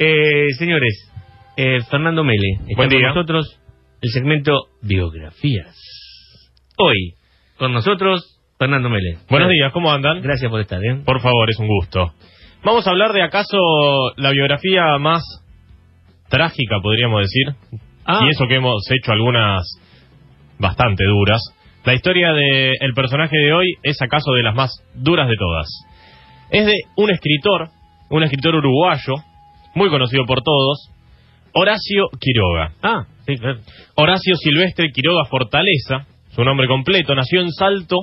Eh, 0.00 0.52
señores, 0.56 1.10
eh, 1.56 1.80
Fernando 1.90 2.22
Mele, 2.22 2.60
está 2.68 2.76
Buen 2.76 2.90
con 2.90 3.02
nosotros 3.02 3.60
el 4.00 4.10
segmento 4.10 4.52
Biografías. 4.80 5.76
Hoy, 6.76 7.14
con 7.56 7.72
nosotros, 7.72 8.40
Fernando 8.60 8.88
Mele. 8.90 9.18
Buenos 9.28 9.50
días, 9.50 9.72
¿cómo 9.72 9.90
andan? 9.90 10.22
Gracias 10.22 10.48
por 10.52 10.60
estar, 10.60 10.78
¿eh? 10.84 11.02
Por 11.04 11.20
favor, 11.20 11.50
es 11.50 11.58
un 11.58 11.66
gusto. 11.66 12.12
Vamos 12.62 12.86
a 12.86 12.90
hablar 12.90 13.12
de 13.12 13.22
acaso 13.22 13.58
la 14.16 14.30
biografía 14.30 14.98
más 15.00 15.24
trágica, 16.28 16.76
podríamos 16.80 17.22
decir. 17.22 17.80
Ah. 18.04 18.20
Y 18.22 18.28
eso 18.28 18.46
que 18.46 18.54
hemos 18.54 18.88
hecho 18.92 19.10
algunas 19.10 19.64
bastante 20.60 21.04
duras. 21.06 21.40
La 21.84 21.94
historia 21.94 22.32
del 22.32 22.74
el 22.80 22.94
personaje 22.94 23.36
de 23.36 23.52
hoy 23.52 23.66
es 23.82 24.00
acaso 24.00 24.30
de 24.32 24.44
las 24.44 24.54
más 24.54 24.70
duras 24.94 25.28
de 25.28 25.34
todas. 25.36 25.66
Es 26.50 26.66
de 26.66 26.74
un 26.96 27.10
escritor, 27.10 27.70
un 28.10 28.22
escritor 28.22 28.54
uruguayo, 28.54 29.14
muy 29.78 29.88
conocido 29.90 30.24
por 30.26 30.42
todos, 30.42 30.90
Horacio 31.54 32.08
Quiroga. 32.20 32.72
Ah, 32.82 33.06
sí, 33.26 33.36
claro. 33.36 33.60
Horacio 33.94 34.34
Silvestre 34.36 34.90
Quiroga 34.92 35.24
Fortaleza, 35.26 36.06
su 36.30 36.42
nombre 36.44 36.66
completo, 36.66 37.14
nació 37.14 37.40
en 37.40 37.52
Salto, 37.52 38.00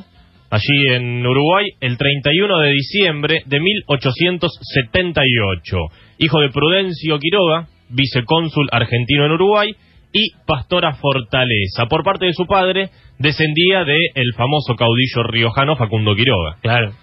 allí 0.50 0.94
en 0.94 1.24
Uruguay, 1.26 1.66
el 1.82 1.98
31 1.98 2.60
de 2.60 2.72
diciembre 2.72 3.42
de 3.46 3.60
1878. 3.60 5.78
Hijo 6.20 6.40
de 6.40 6.50
Prudencio 6.50 7.20
Quiroga, 7.20 7.68
vicecónsul 7.90 8.70
argentino 8.72 9.26
en 9.26 9.34
Uruguay, 9.34 9.76
y 10.12 10.30
Pastora 10.48 10.94
Fortaleza. 10.96 11.88
Por 11.90 12.04
parte 12.06 12.26
de 12.26 12.34
su 12.34 12.46
padre, 12.46 12.90
descendía 13.20 13.84
de 13.84 13.98
el 14.16 14.34
famoso 14.34 14.76
caudillo 14.76 15.24
riojano 15.30 15.76
Facundo 15.76 16.16
Quiroga. 16.16 16.56
Claro. 16.62 16.94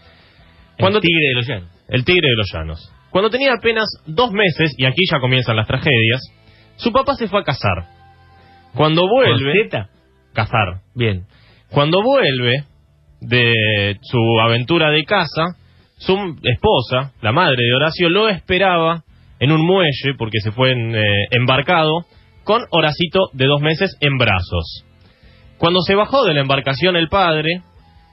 Cuando 0.78 0.98
el 0.98 1.02
tigre 1.02 1.28
de 1.28 1.34
los 1.34 1.46
llanos. 1.46 1.68
el 1.88 2.04
tigre 2.06 2.26
de 2.26 2.36
los 2.36 2.50
llanos. 2.50 2.90
Cuando 3.12 3.30
tenía 3.30 3.52
apenas 3.52 3.84
dos 4.06 4.32
meses, 4.32 4.74
y 4.76 4.86
aquí 4.86 5.02
ya 5.10 5.20
comienzan 5.20 5.56
las 5.56 5.66
tragedias, 5.66 6.20
su 6.76 6.90
papá 6.92 7.14
se 7.14 7.28
fue 7.28 7.40
a 7.40 7.44
casar. 7.44 7.86
Cuando 8.74 9.06
vuelve... 9.06 9.68
Cazar. 10.32 10.80
Bien. 10.94 11.26
Cuando 11.70 12.02
vuelve 12.02 12.64
de 13.20 13.98
su 14.00 14.18
aventura 14.40 14.90
de 14.90 15.04
casa, 15.04 15.56
su 15.98 16.14
esposa, 16.42 17.12
la 17.20 17.32
madre 17.32 17.56
de 17.58 17.74
Horacio, 17.74 18.08
lo 18.08 18.28
esperaba 18.28 19.04
en 19.38 19.52
un 19.52 19.60
muelle, 19.64 20.14
porque 20.16 20.40
se 20.40 20.50
fue 20.50 20.72
en, 20.72 20.94
eh, 20.94 21.26
embarcado, 21.32 22.06
con 22.44 22.62
Horacito 22.70 23.28
de 23.34 23.46
dos 23.46 23.60
meses 23.60 23.94
en 24.00 24.16
brazos. 24.16 24.86
Cuando 25.58 25.80
se 25.80 25.94
bajó 25.94 26.24
de 26.24 26.32
la 26.32 26.40
embarcación 26.40 26.96
el 26.96 27.08
padre, 27.08 27.60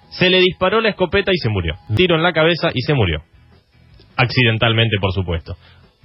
se 0.10 0.30
le 0.30 0.40
disparó 0.40 0.82
la 0.82 0.90
escopeta 0.90 1.32
y 1.34 1.38
se 1.38 1.50
murió. 1.50 1.76
Tiro 1.96 2.16
en 2.16 2.24
la 2.24 2.34
cabeza 2.34 2.70
y 2.74 2.82
se 2.82 2.94
murió. 2.94 3.24
Accidentalmente, 4.22 4.98
por 5.00 5.14
supuesto. 5.14 5.56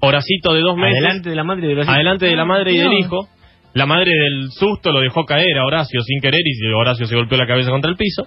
Horacito 0.00 0.54
de 0.54 0.60
dos 0.60 0.76
meses. 0.76 0.98
Adelante 0.98 1.30
de 1.30 1.36
la 1.36 1.44
madre 1.44 1.66
de 1.66 1.74
los 1.74 1.88
Adelante 1.88 2.26
de 2.26 2.36
la 2.36 2.44
madre 2.44 2.72
y 2.72 2.78
No. 2.78 2.84
del 2.84 2.98
hijo. 2.98 3.28
La 3.72 3.86
madre 3.86 4.12
del 4.12 4.50
susto 4.52 4.92
lo 4.92 5.00
dejó 5.00 5.24
caer 5.24 5.58
a 5.58 5.64
Horacio 5.66 6.00
sin 6.02 6.20
querer 6.20 6.40
y 6.44 6.72
Horacio 6.72 7.06
se 7.06 7.16
golpeó 7.16 7.36
la 7.36 7.46
cabeza 7.46 7.70
contra 7.70 7.90
el 7.90 7.96
piso. 7.96 8.22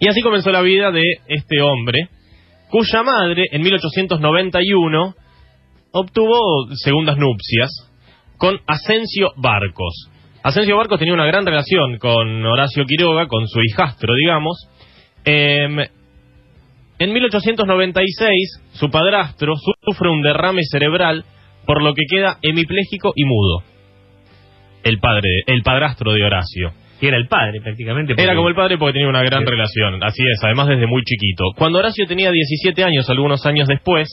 Y 0.00 0.08
así 0.08 0.22
comenzó 0.22 0.50
la 0.50 0.62
vida 0.62 0.90
de 0.90 1.02
este 1.28 1.60
hombre, 1.60 2.08
cuya 2.70 3.02
madre 3.02 3.44
en 3.52 3.60
1891 3.60 5.14
obtuvo 5.92 6.66
segundas 6.74 7.18
nupcias 7.18 7.70
con 8.38 8.58
Asensio 8.66 9.32
Barcos. 9.36 10.08
Asensio 10.42 10.76
Barcos 10.78 10.98
tenía 10.98 11.14
una 11.14 11.26
gran 11.26 11.44
relación 11.44 11.98
con 11.98 12.44
Horacio 12.46 12.84
Quiroga, 12.86 13.28
con 13.28 13.46
su 13.46 13.60
hijastro, 13.60 14.14
digamos. 14.14 14.56
Em, 15.24 15.76
en 17.04 17.12
1896, 17.12 18.62
su 18.72 18.90
padrastro 18.90 19.54
sufre 19.84 20.08
un 20.10 20.22
derrame 20.22 20.62
cerebral, 20.70 21.24
por 21.66 21.82
lo 21.82 21.94
que 21.94 22.02
queda 22.08 22.38
hemipléjico 22.42 23.12
y 23.14 23.24
mudo. 23.24 23.62
El 24.84 24.98
padre, 24.98 25.30
el 25.46 25.62
padrastro 25.62 26.12
de 26.12 26.24
Horacio. 26.24 26.72
Que 27.00 27.08
era 27.08 27.16
el 27.16 27.26
padre, 27.28 27.60
prácticamente. 27.60 28.12
porque- 28.14 28.22
Era 28.22 28.36
como 28.36 28.48
el 28.48 28.54
padre 28.54 28.78
porque 28.78 28.92
tenía 28.94 29.08
una 29.08 29.22
gran 29.22 29.42
Sí. 29.44 29.50
relación, 29.50 30.02
así 30.04 30.22
es, 30.22 30.38
además 30.44 30.68
desde 30.68 30.86
muy 30.86 31.02
chiquito. 31.02 31.44
Cuando 31.56 31.78
Horacio 31.80 32.06
tenía 32.06 32.30
17 32.30 32.84
años, 32.84 33.08
algunos 33.10 33.44
años 33.46 33.66
después, 33.68 34.08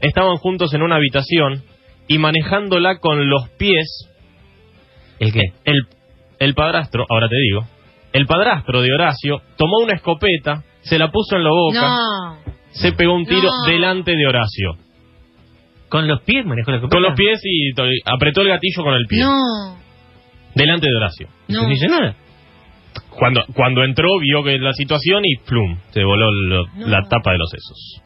estaban 0.00 0.36
juntos 0.36 0.72
en 0.74 0.82
una 0.82 0.96
habitación 0.96 1.62
y 2.08 2.18
manejándola 2.18 2.98
con 2.98 3.28
los 3.28 3.48
pies, 3.58 4.08
¿El 5.18 5.32
qué? 5.32 5.42
el, 5.64 5.76
el 6.38 6.54
padrastro, 6.54 7.04
ahora 7.08 7.28
te 7.28 7.36
digo, 7.36 7.66
el 8.12 8.26
padrastro 8.26 8.80
de 8.82 8.92
Horacio 8.92 9.40
tomó 9.56 9.78
una 9.82 9.94
escopeta, 9.94 10.64
se 10.82 10.98
la 10.98 11.10
puso 11.10 11.36
en 11.36 11.44
la 11.44 11.50
boca, 11.50 11.80
No. 11.80 12.52
se 12.70 12.92
pegó 12.92 13.14
un 13.14 13.24
tiro 13.26 13.48
No. 13.50 13.70
delante 13.70 14.12
de 14.16 14.26
Horacio. 14.26 14.76
¿Con 15.88 16.08
los 16.08 16.22
pies 16.22 16.44
manejó 16.46 16.70
la 16.70 16.76
escopeta? 16.78 16.96
Con 16.96 17.02
los 17.02 17.14
pies 17.14 17.40
y 17.44 17.70
apretó 18.06 18.40
el 18.42 18.48
gatillo 18.48 18.82
con 18.82 18.94
el 18.94 19.06
pie. 19.06 19.20
No. 19.22 19.76
Delante 20.54 20.86
de 20.88 20.96
Horacio. 20.96 21.28
No. 21.48 21.62
No 21.62 21.68
dice 21.68 21.86
nada. 21.88 22.14
Cuando, 23.10 23.44
cuando 23.54 23.84
entró, 23.84 24.08
vio 24.20 24.42
que 24.42 24.58
la 24.58 24.72
situación 24.72 25.22
y 25.24 25.36
plum, 25.46 25.78
se 25.90 26.02
voló 26.02 26.30
lo- 26.30 26.66
No. 26.76 26.86
la 26.88 27.02
tapa 27.08 27.32
de 27.32 27.38
los 27.38 27.50
sesos. 27.50 28.02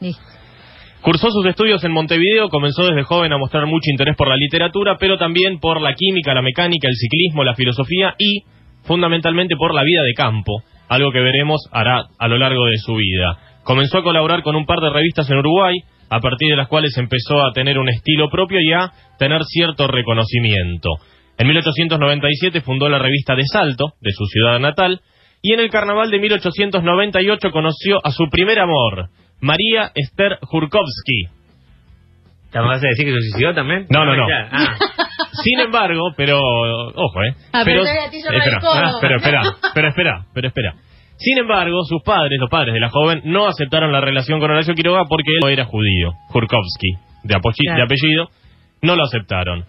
Cursó 1.00 1.30
sus 1.30 1.46
estudios 1.46 1.82
en 1.84 1.92
Montevideo, 1.92 2.48
comenzó 2.48 2.84
desde 2.86 3.04
joven 3.04 3.32
a 3.32 3.38
mostrar 3.38 3.66
mucho 3.66 3.88
interés 3.90 4.16
por 4.16 4.26
la 4.28 4.36
literatura, 4.36 4.96
pero 4.98 5.16
también 5.16 5.60
por 5.60 5.80
la 5.80 5.94
química, 5.94 6.34
la 6.34 6.42
mecánica, 6.42 6.88
el 6.88 6.96
ciclismo, 6.96 7.44
la 7.44 7.54
filosofía 7.54 8.14
y, 8.18 8.42
fundamentalmente, 8.82 9.54
por 9.56 9.72
la 9.74 9.84
vida 9.84 10.02
de 10.02 10.14
campo, 10.14 10.62
algo 10.88 11.12
que 11.12 11.20
veremos 11.20 11.60
hará 11.72 12.04
a 12.18 12.28
lo 12.28 12.38
largo 12.38 12.64
de 12.66 12.76
su 12.78 12.94
vida. 12.94 13.38
Comenzó 13.64 13.98
a 13.98 14.02
colaborar 14.02 14.42
con 14.42 14.56
un 14.56 14.66
par 14.66 14.78
de 14.80 14.90
revistas 14.90 15.28
en 15.30 15.38
Uruguay, 15.38 15.74
a 16.08 16.20
partir 16.20 16.50
de 16.50 16.56
las 16.56 16.68
cuales 16.68 16.96
empezó 16.96 17.44
a 17.44 17.52
tener 17.52 17.78
un 17.78 17.88
estilo 17.88 18.30
propio 18.30 18.58
y 18.60 18.72
a 18.72 18.92
tener 19.18 19.42
cierto 19.44 19.88
reconocimiento. 19.88 20.90
En 21.38 21.48
1897 21.48 22.60
fundó 22.60 22.88
la 22.88 22.98
revista 22.98 23.34
De 23.34 23.44
Salto, 23.44 23.94
de 24.00 24.12
su 24.12 24.24
ciudad 24.26 24.58
natal, 24.60 25.00
y 25.42 25.52
en 25.52 25.60
el 25.60 25.70
carnaval 25.70 26.10
de 26.10 26.18
1898 26.18 27.50
conoció 27.50 28.00
a 28.04 28.10
su 28.10 28.28
primer 28.30 28.58
amor, 28.58 29.10
María 29.40 29.90
Esther 29.94 30.38
Jurkowski. 30.42 31.24
¿Te 32.50 32.58
vas 32.58 32.82
a 32.82 32.88
decir 32.88 33.04
que 33.04 33.12
se 33.12 33.30
suicidó 33.30 33.54
también? 33.54 33.86
No, 33.90 34.04
no, 34.04 34.16
no. 34.16 34.28
Ya. 34.28 34.48
Ah. 34.50 34.76
Sin 35.42 35.60
embargo, 35.60 36.12
pero 36.16 36.38
ojo, 36.38 37.22
eh. 37.22 37.34
Pero, 37.64 37.82
espera, 37.84 38.60
ah, 38.62 38.98
pero 39.00 39.16
espera, 39.16 39.42
pero 39.74 39.88
espera, 39.88 40.26
pero 40.32 40.48
espera. 40.48 40.74
Sin 41.18 41.38
embargo, 41.38 41.82
sus 41.84 42.02
padres, 42.02 42.38
los 42.38 42.50
padres 42.50 42.74
de 42.74 42.80
la 42.80 42.90
joven, 42.90 43.22
no 43.24 43.46
aceptaron 43.46 43.90
la 43.90 44.00
relación 44.00 44.38
con 44.38 44.50
Horacio 44.50 44.74
Quiroga 44.74 45.04
porque 45.08 45.30
él 45.32 45.38
no 45.42 45.48
era 45.48 45.64
judío, 45.64 46.12
Jurkowski, 46.28 46.92
de, 47.24 47.34
Claro. 47.40 47.76
de 47.76 47.82
apellido, 47.82 48.28
no 48.82 48.96
lo 48.96 49.04
aceptaron. 49.04 49.64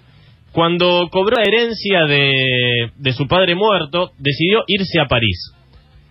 Cuando 0.51 1.07
cobró 1.09 1.37
la 1.37 1.43
herencia 1.43 2.05
de, 2.05 2.91
de 2.97 3.11
su 3.13 3.27
padre 3.27 3.55
muerto, 3.55 4.11
decidió 4.17 4.63
irse 4.67 4.99
a 4.99 5.05
París. 5.05 5.53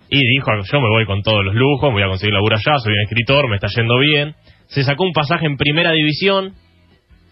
Y 0.09 0.19
dijo, 0.19 0.51
yo 0.73 0.81
me 0.81 0.89
voy 0.89 1.05
con 1.05 1.21
todos 1.23 1.45
los 1.45 1.55
lujos, 1.55 1.93
voy 1.93 2.03
a 2.03 2.07
conseguir 2.09 2.33
laburo 2.33 2.57
allá, 2.57 2.79
soy 2.79 2.93
un 2.93 3.01
escritor, 3.01 3.49
me 3.49 3.57
está 3.57 3.67
yendo 3.75 3.99
bien. 3.99 4.35
Se 4.69 4.85
sacó 4.85 5.05
un 5.05 5.13
pasaje 5.13 5.47
en 5.47 5.57
primera 5.57 5.91
división, 5.93 6.55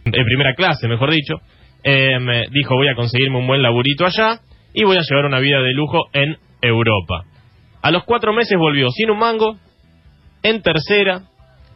en 0.05 0.25
primera 0.25 0.55
clase, 0.55 0.89
mejor 0.89 1.11
dicho. 1.11 1.37
Eh, 1.85 2.19
me 2.19 2.47
dijo, 2.51 2.75
voy 2.77 2.89
a 2.89 2.95
conseguirme 2.95 3.39
un 3.39 3.47
buen 3.47 3.63
laburito 3.63 4.07
allá 4.07 4.41
y 4.73 4.85
voy 4.85 4.97
a 4.97 5.03
llevar 5.09 5.27
una 5.27 5.39
vida 5.39 5.61
de 5.61 5.73
lujo 5.75 6.09
en 6.13 6.37
Europa. 6.63 7.25
A 7.83 7.91
los 7.91 8.05
cuatro 8.05 8.33
meses 8.33 8.59
volvió 8.59 8.89
sin 8.89 9.11
un 9.11 9.19
mango, 9.19 9.59
en 10.43 10.63
tercera, 10.63 11.23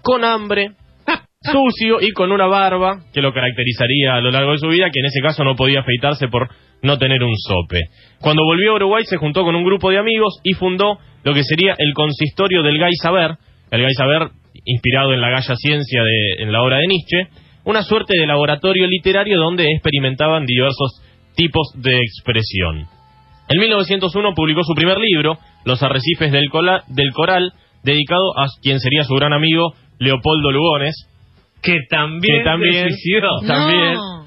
con 0.02 0.24
hambre, 0.24 0.72
sucio 1.42 1.98
y 2.00 2.12
con 2.12 2.32
una 2.32 2.46
barba 2.46 3.02
que 3.12 3.20
lo 3.20 3.34
caracterizaría 3.34 4.14
a 4.14 4.20
lo 4.20 4.30
largo 4.30 4.52
de 4.52 4.58
su 4.58 4.68
vida, 4.68 4.90
que 4.90 5.00
en 5.00 5.06
ese 5.06 5.20
caso 5.20 5.44
no 5.44 5.54
podía 5.54 5.80
afeitarse 5.80 6.28
por 6.28 6.48
no 6.82 6.98
tener 6.98 7.22
un 7.22 7.34
sope. 7.36 7.88
Cuando 8.20 8.44
volvió 8.44 8.72
a 8.72 8.76
Uruguay 8.76 9.04
se 9.04 9.18
juntó 9.18 9.44
con 9.44 9.54
un 9.54 9.64
grupo 9.64 9.90
de 9.90 9.98
amigos 9.98 10.40
y 10.42 10.54
fundó 10.54 10.98
lo 11.24 11.34
que 11.34 11.42
sería 11.42 11.74
el 11.76 11.92
consistorio 11.92 12.62
del 12.62 12.78
Gai 12.78 12.94
Saber, 12.94 13.32
el 13.70 13.82
Gai 13.82 13.94
Saber 13.94 14.30
inspirado 14.64 15.12
en 15.12 15.20
la 15.20 15.30
Galla 15.30 15.54
Ciencia 15.56 16.02
de, 16.02 16.42
en 16.42 16.52
la 16.52 16.62
obra 16.62 16.78
de 16.78 16.86
Nietzsche, 16.86 17.28
una 17.68 17.82
suerte 17.82 18.18
de 18.18 18.26
laboratorio 18.26 18.86
literario 18.86 19.38
donde 19.38 19.66
experimentaban 19.70 20.46
diversos 20.46 21.02
tipos 21.36 21.68
de 21.76 21.98
expresión. 22.00 22.86
En 23.48 23.60
1901 23.60 24.34
publicó 24.34 24.62
su 24.64 24.74
primer 24.74 24.98
libro, 24.98 25.38
Los 25.64 25.82
Arrecifes 25.82 26.32
del, 26.32 26.48
Cola- 26.50 26.82
del 26.88 27.12
Coral, 27.12 27.52
dedicado 27.84 28.36
a 28.38 28.46
quien 28.62 28.80
sería 28.80 29.04
su 29.04 29.14
gran 29.14 29.32
amigo 29.32 29.72
Leopoldo 29.98 30.50
Lugones, 30.50 30.94
Que 31.62 31.78
también, 31.90 32.38
que 32.38 32.44
también, 32.44 32.72
se 32.72 32.90
suicidó. 32.90 33.40
también. 33.46 33.94
No. 33.94 34.24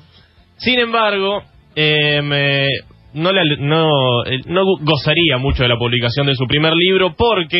Sin 0.57 0.79
embargo, 0.79 1.43
eh, 1.75 2.21
me- 2.21 2.69
no, 3.13 3.31
le- 3.31 3.57
no, 3.57 4.23
eh, 4.25 4.39
no 4.45 4.63
gozaría 4.81 5.37
mucho 5.37 5.63
de 5.63 5.69
la 5.69 5.77
publicación 5.77 6.27
de 6.27 6.35
su 6.35 6.45
primer 6.45 6.73
libro 6.73 7.15
porque 7.17 7.57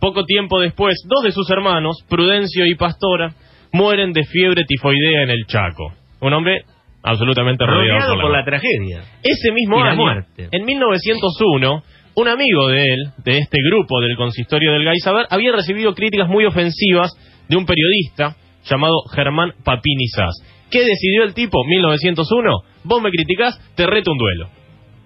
poco 0.00 0.24
tiempo 0.24 0.58
después 0.60 0.96
dos 1.06 1.22
de 1.24 1.32
sus 1.32 1.48
hermanos, 1.50 1.96
Prudencio 2.08 2.64
y 2.66 2.74
Pastora, 2.76 3.34
mueren 3.72 4.12
de 4.12 4.24
fiebre 4.24 4.64
tifoidea 4.66 5.22
en 5.22 5.30
el 5.30 5.46
Chaco. 5.46 5.92
Un 6.20 6.32
hombre 6.32 6.62
absolutamente 7.02 7.64
rodeado, 7.64 7.98
Rodeado 7.98 8.14
por, 8.14 8.22
por 8.22 8.32
la 8.32 8.38
la 8.40 8.44
tragedia. 8.44 9.02
ese 9.22 9.52
mismo 9.52 9.82
la 9.82 9.90
año, 9.92 9.96
muerte. 10.02 10.48
en 10.50 10.64
1901, 10.64 11.82
un 12.14 12.28
amigo 12.28 12.68
de 12.68 12.82
él, 12.82 12.98
de 13.24 13.38
este 13.38 13.58
grupo 13.70 14.00
del 14.00 14.16
consistorio 14.16 14.72
del 14.72 14.84
Gaisaber, 14.84 15.26
había 15.30 15.52
recibido 15.52 15.94
críticas 15.94 16.28
muy 16.28 16.44
ofensivas 16.44 17.12
de 17.48 17.56
un 17.56 17.64
periodista 17.66 18.36
llamado 18.64 19.02
Germán 19.14 19.52
Papini 19.64 20.08
Sass. 20.08 20.34
¿Qué 20.70 20.80
decidió 20.84 21.22
el 21.24 21.32
tipo? 21.34 21.64
1901. 21.64 22.50
Vos 22.84 23.00
me 23.02 23.10
criticás, 23.10 23.58
te 23.74 23.86
reto 23.86 24.12
un 24.12 24.18
duelo. 24.18 24.48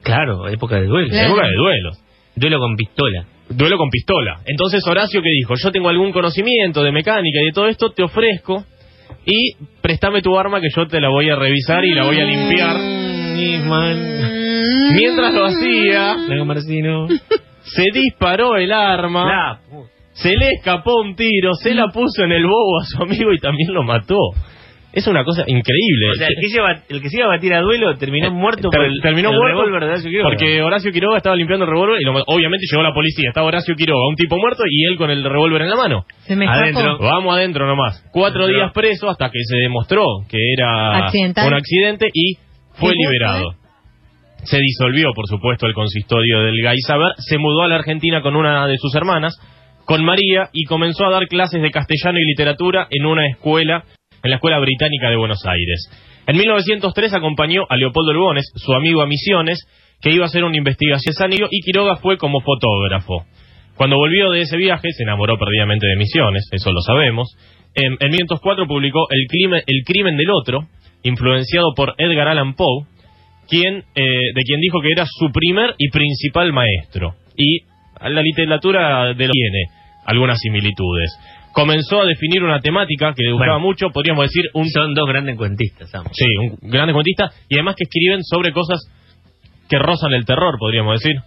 Claro, 0.02 0.48
época 0.48 0.76
de 0.76 0.86
duelo. 0.86 1.08
Claro. 1.10 1.28
Época 1.28 1.46
de 1.46 1.54
duelos. 1.56 1.98
Duelo 2.34 2.58
con 2.58 2.74
pistola. 2.76 3.26
Duelo 3.54 3.76
con 3.76 3.90
pistola. 3.90 4.40
Entonces 4.46 4.86
Horacio 4.86 5.22
que 5.22 5.30
dijo, 5.30 5.54
yo 5.62 5.70
tengo 5.70 5.88
algún 5.88 6.12
conocimiento 6.12 6.82
de 6.82 6.92
mecánica 6.92 7.40
y 7.40 7.46
de 7.46 7.52
todo 7.52 7.68
esto, 7.68 7.90
te 7.90 8.02
ofrezco 8.02 8.64
y 9.24 9.54
préstame 9.80 10.22
tu 10.22 10.36
arma 10.36 10.60
que 10.60 10.68
yo 10.74 10.86
te 10.86 11.00
la 11.00 11.08
voy 11.08 11.30
a 11.30 11.36
revisar 11.36 11.84
y 11.84 11.94
la 11.94 12.04
voy 12.04 12.20
a 12.20 12.24
limpiar. 12.24 12.76
Mm. 12.76 13.36
Mientras 14.94 15.34
lo 15.34 15.46
hacía, 15.46 16.16
se 17.62 17.84
disparó 17.92 18.56
el 18.56 18.72
arma, 18.72 19.60
se 20.12 20.36
le 20.36 20.50
escapó 20.50 21.00
un 21.00 21.14
tiro, 21.14 21.54
se 21.54 21.74
la 21.74 21.88
puso 21.88 22.24
en 22.24 22.32
el 22.32 22.44
bobo 22.44 22.80
a 22.80 22.84
su 22.84 23.02
amigo 23.02 23.32
y 23.32 23.38
también 23.38 23.72
lo 23.72 23.82
mató. 23.82 24.18
Es 24.92 25.06
una 25.06 25.24
cosa 25.24 25.42
increíble. 25.46 26.10
O 26.12 26.14
sea, 26.16 26.28
el 26.28 26.34
que, 26.38 26.48
se 26.48 26.56
iba- 26.58 26.82
el 26.88 27.00
que 27.00 27.08
se 27.08 27.16
iba 27.16 27.24
a 27.26 27.28
batir 27.36 27.54
a 27.54 27.60
duelo 27.62 27.96
terminó 27.96 28.30
muerto 28.30 28.68
Ter- 28.68 28.78
por 28.78 28.84
el, 28.86 29.00
terminó 29.00 29.30
el 29.30 29.36
muerto 29.36 29.56
revólver 29.62 29.80
de 29.80 29.86
Horacio 29.88 30.10
Quiroga. 30.10 30.28
porque 30.30 30.62
Horacio 30.62 30.92
Quiroga 30.92 31.16
estaba 31.16 31.34
limpiando 31.36 31.64
el 31.64 31.70
revólver 31.70 32.00
y 32.00 32.04
lo 32.04 32.12
obviamente 32.26 32.66
llegó 32.70 32.82
la 32.82 32.92
policía. 32.92 33.28
Estaba 33.28 33.46
Horacio 33.46 33.74
Quiroga, 33.74 34.06
un 34.08 34.16
tipo 34.16 34.36
muerto 34.36 34.64
y 34.68 34.84
él 34.84 34.96
con 34.98 35.10
el 35.10 35.24
revólver 35.24 35.62
en 35.62 35.70
la 35.70 35.76
mano. 35.76 36.04
Se 36.26 36.36
me. 36.36 36.46
Adentro. 36.46 36.98
Vamos 36.98 37.34
adentro 37.34 37.66
nomás. 37.66 38.04
Cuatro 38.12 38.42
Adentro. 38.44 38.60
días 38.64 38.72
preso 38.74 39.08
hasta 39.08 39.30
que 39.30 39.38
se 39.42 39.56
demostró 39.56 40.04
que 40.28 40.36
era 40.56 41.06
Accidental. 41.06 41.48
un 41.48 41.54
accidente 41.54 42.08
y 42.12 42.34
fue 42.74 42.90
¿Y 42.90 42.92
fue? 42.92 42.94
liberado. 42.98 43.54
Se 44.44 44.58
disolvió, 44.58 45.12
por 45.14 45.26
supuesto, 45.28 45.66
el 45.66 45.72
consistorio 45.74 46.40
del 46.42 46.60
Gaisaber, 46.62 47.12
se 47.18 47.38
mudó 47.38 47.62
a 47.62 47.68
la 47.68 47.76
Argentina 47.76 48.20
con 48.22 48.34
una 48.34 48.66
de 48.66 48.76
sus 48.76 48.94
hermanas, 48.96 49.38
con 49.84 50.04
María, 50.04 50.48
y 50.52 50.64
comenzó 50.64 51.06
a 51.06 51.10
dar 51.10 51.28
clases 51.28 51.62
de 51.62 51.70
castellano 51.70 52.18
y 52.18 52.24
literatura 52.24 52.88
en 52.90 53.06
una 53.06 53.26
escuela, 53.28 53.84
en 54.22 54.30
la 54.30 54.36
Escuela 54.36 54.58
Británica 54.58 55.10
de 55.10 55.16
Buenos 55.16 55.44
Aires. 55.46 55.90
En 56.26 56.36
1903 56.36 57.14
acompañó 57.14 57.64
a 57.68 57.76
Leopoldo 57.76 58.12
Lugones, 58.12 58.44
su 58.54 58.72
amigo 58.72 59.02
a 59.02 59.06
Misiones, 59.06 59.66
que 60.00 60.10
iba 60.10 60.24
a 60.24 60.26
hacer 60.26 60.44
una 60.44 60.56
investigación 60.56 61.14
Sanio, 61.14 61.48
y 61.50 61.60
Quiroga 61.60 61.96
fue 61.96 62.16
como 62.18 62.40
fotógrafo. 62.40 63.24
Cuando 63.76 63.96
volvió 63.96 64.30
de 64.30 64.42
ese 64.42 64.56
viaje, 64.56 64.88
se 64.92 65.02
enamoró 65.02 65.38
perdidamente 65.38 65.86
de 65.86 65.96
Misiones, 65.96 66.48
eso 66.52 66.72
lo 66.72 66.80
sabemos. 66.80 67.28
En, 67.74 67.92
en 68.00 68.10
1904 68.10 68.66
publicó 68.66 69.06
el 69.10 69.26
crimen, 69.28 69.62
el 69.66 69.82
crimen 69.84 70.16
del 70.16 70.30
Otro, 70.30 70.68
influenciado 71.02 71.74
por 71.74 71.94
Edgar 71.98 72.28
Allan 72.28 72.54
Poe, 72.54 72.86
quien, 73.48 73.84
eh, 73.94 74.32
de 74.34 74.42
quien 74.46 74.60
dijo 74.60 74.80
que 74.80 74.92
era 74.92 75.04
su 75.06 75.30
primer 75.32 75.74
y 75.78 75.90
principal 75.90 76.52
maestro. 76.52 77.14
Y 77.36 77.60
la 78.00 78.22
literatura 78.22 79.14
de 79.14 79.26
lo 79.26 79.32
tiene 79.32 79.64
algunas 80.06 80.38
similitudes. 80.38 81.10
Comenzó 81.52 82.00
a 82.00 82.06
definir 82.06 82.42
una 82.42 82.60
temática 82.60 83.12
que 83.14 83.24
le 83.24 83.32
gustaba 83.32 83.54
Bueno. 83.58 83.68
mucho, 83.68 83.90
podríamos 83.90 84.24
decir 84.24 84.48
un 84.54 84.68
Son 84.70 84.94
dos 84.94 85.06
grandes 85.06 85.36
cuentistas. 85.36 85.90
Sí, 86.12 86.26
un 86.40 86.70
grande 86.70 86.92
cuentista 86.92 87.30
y 87.48 87.54
además 87.56 87.76
que 87.76 87.84
escriben 87.84 88.22
sobre 88.24 88.52
cosas 88.52 88.80
que 89.68 89.78
rozan 89.78 90.12
el 90.12 90.24
terror, 90.24 90.54
podríamos 90.58 91.00
decir. 91.00 91.20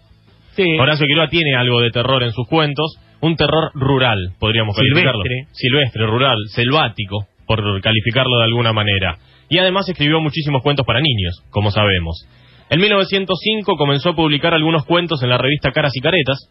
Sí. 0.56 0.66
Horacio 0.80 1.06
Quiroga 1.06 1.28
tiene 1.30 1.56
algo 1.56 1.82
de 1.82 1.92
terror 1.92 2.24
en 2.24 2.32
sus 2.32 2.48
cuentos, 2.48 2.98
un 3.22 3.36
terror 3.36 3.72
rural, 3.74 4.18
podríamos 4.40 4.76
calificarlo. 4.76 5.22
Silvestre. 5.24 5.48
Silvestre, 5.54 6.06
rural, 6.08 6.38
selvático, 6.48 7.28
por 7.46 7.82
calificarlo 7.82 8.38
de 8.38 8.44
alguna 8.46 8.72
manera. 8.74 9.18
Y 9.50 9.58
además 9.60 9.88
escribió 9.90 10.22
muchísimos 10.22 10.64
cuentos 10.64 10.86
para 10.86 11.02
niños, 11.02 11.44
como 11.50 11.72
sabemos. 11.72 12.28
En 12.70 12.80
1905 12.80 13.76
comenzó 13.78 14.10
a 14.10 14.16
publicar 14.16 14.54
algunos 14.54 14.86
cuentos 14.86 15.22
en 15.22 15.30
la 15.30 15.38
revista 15.38 15.72
Caras 15.72 15.92
y 15.96 16.02
Caretas, 16.02 16.50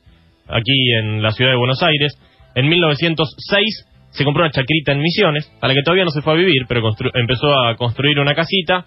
aquí 0.49 0.93
en 1.01 1.23
la 1.23 1.33
ciudad 1.33 1.51
de 1.51 1.57
Buenos 1.57 1.83
Aires. 1.83 2.13
En 2.55 2.69
1906 2.69 3.87
se 4.11 4.25
compró 4.25 4.43
una 4.45 4.51
chacrita 4.53 4.93
en 4.93 5.01
Misiones, 5.01 5.51
a 5.61 5.67
la 5.69 5.75
que 5.75 5.83
todavía 5.83 6.05
no 6.05 6.11
se 6.11 6.23
fue 6.23 6.35
a 6.35 6.37
vivir, 6.37 6.63
pero 6.69 6.83
constru- 6.83 7.11
empezó 7.15 7.47
a 7.53 7.75
construir 7.77 8.19
una 8.21 8.35
casita. 8.35 8.85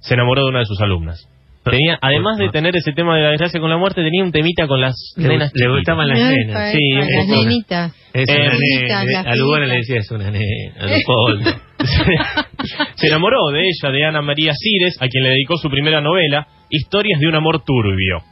Se 0.00 0.14
enamoró 0.14 0.42
de 0.44 0.48
una 0.50 0.58
de 0.60 0.66
sus 0.66 0.80
alumnas. 0.80 1.28
Tenía, 1.64 1.96
además 2.02 2.38
de 2.38 2.48
tener 2.48 2.74
ese 2.76 2.90
tema 2.92 3.14
de 3.16 3.22
la 3.22 3.28
desgracia 3.30 3.60
con 3.60 3.70
la 3.70 3.76
muerte, 3.76 4.02
tenía 4.02 4.24
un 4.24 4.32
temita 4.32 4.66
con 4.66 4.80
las 4.80 4.96
Le, 5.16 5.28
nenas 5.28 5.52
le 5.54 5.60
chiquitas. 5.60 5.76
gustaban 5.76 6.08
las 6.08 6.18
nenas. 6.18 6.72
Sí, 6.72 6.90
las 6.90 7.26
nenitas. 7.28 7.92
Es 8.12 8.28
Eh, 8.28 8.32
una 8.34 8.50
bonitas, 8.52 9.04
nena. 9.06 9.20
A 9.20 9.34
le 9.66 9.76
decía 9.76 9.96
es 9.98 10.10
una 10.10 10.30
nena. 10.32 10.74
A 10.80 10.86
Leopoldo. 10.86 11.50
se 12.96 13.06
enamoró 13.06 13.50
de 13.52 13.60
ella, 13.60 13.90
de 13.92 14.04
Ana 14.04 14.22
María 14.22 14.52
Cires, 14.54 14.96
a 15.00 15.06
quien 15.06 15.22
le 15.22 15.30
dedicó 15.30 15.56
su 15.56 15.70
primera 15.70 16.00
novela, 16.00 16.48
Historias 16.68 17.20
de 17.20 17.28
un 17.28 17.34
amor 17.36 17.62
turbio. 17.64 18.22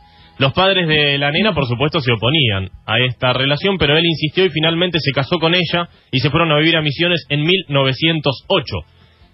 Los 0.41 0.53
padres 0.55 0.89
de 0.89 1.19
la 1.19 1.31
nena, 1.31 1.53
por 1.53 1.67
supuesto, 1.67 2.01
se 2.01 2.13
oponían 2.13 2.71
a 2.87 2.99
esta 2.99 3.33
relación, 3.35 3.77
pero 3.79 3.97
él 3.97 4.05
insistió 4.07 4.45
y 4.45 4.49
finalmente 4.51 4.99
se 5.01 5.13
casó 5.13 5.37
con 5.39 5.55
ella 5.55 5.89
y 6.11 6.19
se 6.21 6.31
fueron 6.31 6.51
a 6.51 6.57
vivir 6.59 6.77
a 6.77 6.83
Misiones 6.83 7.27
en 7.29 7.43
1908. 7.45 8.77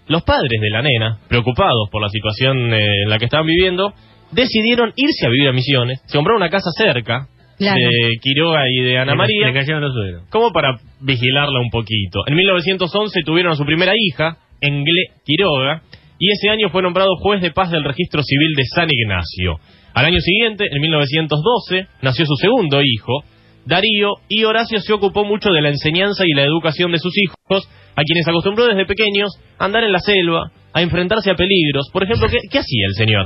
Los 0.07 0.23
padres 0.23 0.59
de 0.61 0.69
la 0.69 0.81
nena, 0.81 1.17
preocupados 1.27 1.89
por 1.91 2.01
la 2.01 2.09
situación 2.09 2.73
eh, 2.73 3.03
en 3.03 3.09
la 3.09 3.17
que 3.19 3.25
estaban 3.25 3.45
viviendo, 3.47 3.93
decidieron 4.31 4.91
irse 4.95 5.25
a 5.25 5.29
vivir 5.29 5.47
a 5.49 5.53
Misiones, 5.53 6.01
se 6.05 6.17
compraron 6.17 6.41
una 6.41 6.49
casa 6.49 6.69
cerca 6.77 7.27
Claro. 7.57 7.75
de 7.79 8.09
Quiroga 8.21 8.69
y 8.69 8.83
de 8.83 8.97
Ana 8.99 9.13
Le- 9.13 9.17
María 9.17 9.47
Le 9.47 9.53
cayeron 9.53 9.81
los 9.81 10.29
como 10.29 10.51
para 10.51 10.77
vigilarla 11.01 11.59
un 11.59 11.69
poquito. 11.71 12.19
En 12.27 12.35
1911 12.35 13.21
tuvieron 13.25 13.53
a 13.53 13.55
su 13.55 13.65
primera 13.65 13.93
hija, 13.97 14.37
Engle 14.61 15.13
Quiroga, 15.25 15.81
y 16.19 16.31
ese 16.31 16.49
año 16.49 16.69
fue 16.69 16.81
nombrado 16.83 17.15
juez 17.15 17.41
de 17.41 17.51
paz 17.51 17.71
del 17.71 17.83
registro 17.83 18.21
civil 18.23 18.53
de 18.55 18.63
San 18.75 18.89
Ignacio. 18.91 19.55
Al 19.97 20.05
año 20.05 20.19
siguiente, 20.19 20.65
en 20.69 20.79
1912, 20.81 21.87
nació 22.03 22.25
su 22.25 22.35
segundo 22.35 22.81
hijo, 22.83 23.23
Darío, 23.65 24.13
y 24.29 24.43
Horacio 24.43 24.79
se 24.79 24.93
ocupó 24.93 25.25
mucho 25.25 25.49
de 25.51 25.61
la 25.61 25.69
enseñanza 25.69 26.23
y 26.25 26.33
la 26.33 26.43
educación 26.43 26.91
de 26.91 26.99
sus 26.99 27.13
hijos, 27.17 27.67
a 27.95 28.01
quienes 28.03 28.27
acostumbró 28.27 28.65
desde 28.67 28.85
pequeños 28.85 29.31
a 29.57 29.65
andar 29.65 29.83
en 29.83 29.91
la 29.91 29.99
selva, 29.99 30.51
a 30.71 30.81
enfrentarse 30.83 31.31
a 31.31 31.35
peligros. 31.35 31.87
Por 31.91 32.03
ejemplo, 32.03 32.27
¿qué, 32.29 32.37
qué 32.49 32.59
hacía 32.59 32.85
el 32.87 32.93
señor? 32.93 33.25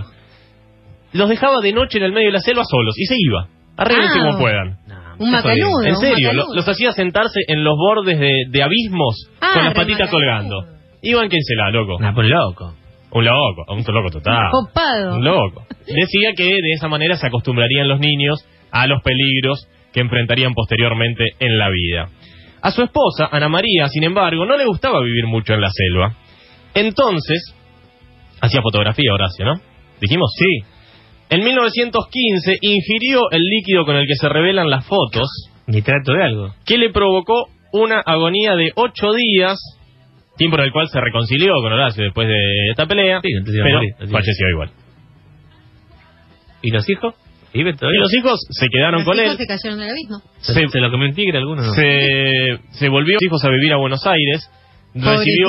Los 1.13 1.27
dejaba 1.29 1.59
de 1.61 1.73
noche 1.73 1.97
en 1.97 2.05
el 2.05 2.13
medio 2.13 2.27
de 2.29 2.33
la 2.33 2.39
selva 2.39 2.63
solos 2.63 2.95
y 2.97 3.05
se 3.05 3.15
iba. 3.19 3.47
Arréglense 3.77 4.17
Ah. 4.19 4.23
como 4.29 4.39
puedan. 4.39 4.77
No, 4.87 4.95
Un 5.25 5.29
macanudo. 5.31 5.83
En 5.83 5.97
serio, 5.97 6.31
los 6.55 6.67
hacía 6.67 6.91
sentarse 6.93 7.41
en 7.47 7.63
los 7.65 7.75
bordes 7.77 8.17
de, 8.17 8.31
de 8.49 8.63
abismos 8.63 9.29
Ah, 9.41 9.51
con 9.53 9.65
las 9.65 9.73
patitas 9.73 10.07
macanudo. 10.09 10.11
colgando. 10.11 10.65
Iban 11.03 11.27
quien 11.29 11.41
se 11.43 11.55
la, 11.55 11.69
loco. 11.71 11.97
Pues 12.15 12.27
loco. 12.27 12.75
Un 13.13 13.25
loco, 13.25 13.65
un 13.69 13.83
loco 13.93 14.09
total. 14.09 14.49
Copado. 14.51 15.15
Un 15.15 15.23
loco. 15.23 15.65
Decía 15.85 16.31
que 16.35 16.45
de 16.45 16.71
esa 16.75 16.87
manera 16.87 17.15
se 17.17 17.27
acostumbrarían 17.27 17.87
los 17.87 17.99
niños 17.99 18.45
a 18.71 18.87
los 18.87 19.01
peligros 19.03 19.67
que 19.93 19.99
enfrentarían 19.99 20.53
posteriormente 20.53 21.25
en 21.39 21.57
la 21.57 21.69
vida. 21.69 22.09
A 22.61 22.71
su 22.71 22.83
esposa, 22.83 23.27
Ana 23.31 23.49
María, 23.49 23.87
sin 23.87 24.03
embargo, 24.03 24.45
no 24.45 24.55
le 24.55 24.65
gustaba 24.65 25.01
vivir 25.03 25.25
mucho 25.25 25.53
en 25.53 25.61
la 25.61 25.69
selva. 25.71 26.15
Entonces, 26.73 27.53
hacía 28.39 28.61
fotografía, 28.61 29.13
Horacio, 29.13 29.45
¿no? 29.45 29.53
¿Dijimos? 29.99 30.31
Sí. 30.37 30.63
En 31.29 31.43
1915 31.43 32.57
ingirió 32.61 33.29
el 33.31 33.41
líquido 33.41 33.85
con 33.85 33.95
el 33.95 34.07
que 34.07 34.15
se 34.15 34.29
revelan 34.29 34.69
las 34.69 34.85
fotos 34.85 35.27
Ni 35.67 35.81
trato 35.81 36.13
de 36.13 36.23
algo. 36.23 36.53
que 36.65 36.77
le 36.77 36.91
provocó 36.91 37.45
una 37.73 37.99
agonía 37.99 38.55
de 38.55 38.71
ocho 38.75 39.11
días, 39.13 39.57
tiempo 40.41 40.57
en 40.57 40.63
el 40.65 40.71
cual 40.71 40.87
se 40.89 40.99
reconcilió 40.99 41.53
con 41.61 41.71
Horacio 41.73 42.03
después 42.03 42.27
de 42.27 42.39
esta 42.71 42.85
pelea, 42.87 43.19
Sí, 43.21 43.29
pero 43.45 43.75
morir, 43.77 43.93
falleció 44.11 44.45
igual. 44.53 44.69
¿Y 46.61 46.71
los 46.71 46.87
hijos? 46.89 47.15
¿Vive 47.53 47.71
Y 47.71 47.97
los 47.99 48.13
hijos 48.13 48.39
se 48.49 48.67
quedaron 48.69 48.99
Los 49.01 49.05
con 49.05 49.17
hijos 49.19 49.31
él, 49.31 49.37
se 49.37 49.47
cayeron 49.47 49.79
del 49.79 49.89
abismo. 49.89 50.17
¿Se, 50.39 50.53
se- 50.53 50.67
se 50.69 50.79
lo 50.79 50.89
comió 50.89 51.07
un 51.09 51.15
tigre 51.15 51.37
alguno? 51.37 51.61
No. 51.63 51.73
se, 51.73 52.57
se 52.71 52.87
volvió 52.89 53.15
los 53.15 53.23
hijos 53.23 53.43
a 53.43 53.49
vivir 53.49 53.73
a 53.73 53.77
Buenos 53.77 54.05
Aires, 54.07 54.49
recibió 54.93 55.47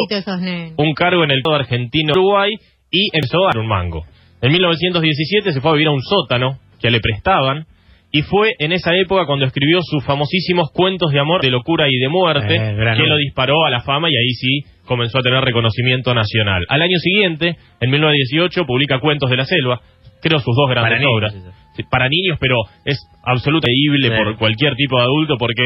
un 0.78 0.94
cargo 0.94 1.22
en 1.24 1.30
el 1.30 1.38
Estado 1.38 1.56
argentino 1.56 2.12
Uruguay 2.12 2.50
y 2.90 3.08
empezó 3.12 3.44
a 3.44 3.50
dar 3.54 3.58
un 3.58 3.68
mango. 3.68 4.02
En 4.40 4.50
1917 4.52 5.52
se 5.52 5.60
fue 5.60 5.70
a 5.70 5.74
vivir 5.74 5.88
a 5.88 5.92
un 5.92 6.02
sótano 6.02 6.58
que 6.80 6.90
le 6.90 6.98
prestaban 6.98 7.66
y 8.10 8.22
fue 8.22 8.50
en 8.58 8.72
esa 8.72 8.90
época 8.96 9.24
cuando 9.24 9.46
escribió 9.46 9.78
sus 9.82 10.04
famosísimos 10.04 10.70
cuentos 10.74 11.12
de 11.12 11.20
amor, 11.20 11.40
de 11.40 11.50
locura 11.50 11.86
y 11.88 11.96
de 11.98 12.08
muerte, 12.08 12.56
Eh, 12.56 12.74
que 12.96 13.06
lo 13.06 13.16
disparó 13.16 13.64
a 13.64 13.70
la 13.70 13.80
fama 13.80 14.08
y 14.10 14.16
ahí 14.16 14.30
sí 14.34 14.60
comenzó 14.86 15.18
a 15.18 15.22
tener 15.22 15.42
reconocimiento 15.42 16.14
nacional. 16.14 16.64
Al 16.68 16.82
año 16.82 16.98
siguiente, 16.98 17.56
en 17.80 17.90
1918, 17.90 18.64
publica 18.66 19.00
Cuentos 19.00 19.30
de 19.30 19.36
la 19.36 19.44
Selva, 19.44 19.80
creo 20.20 20.38
sus 20.38 20.54
dos 20.56 20.70
grandes 20.70 20.98
Para 20.98 21.10
obras. 21.10 21.34
Sí, 21.76 21.82
Para 21.90 22.08
niños, 22.08 22.38
pero 22.40 22.56
es 22.84 22.98
absolutamente 23.24 23.72
leíble 23.72 24.08
Sí. 24.16 24.22
por 24.24 24.38
cualquier 24.38 24.74
tipo 24.76 24.96
de 24.96 25.02
adulto 25.04 25.36
porque 25.38 25.62